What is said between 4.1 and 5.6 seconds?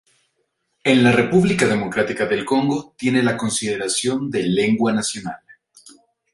de "lengua nacional".